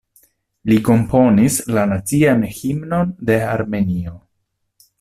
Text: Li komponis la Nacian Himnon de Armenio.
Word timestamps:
Li 0.71 0.77
komponis 0.87 1.57
la 1.75 1.83
Nacian 1.91 2.41
Himnon 2.61 3.13
de 3.31 3.37
Armenio. 3.53 4.19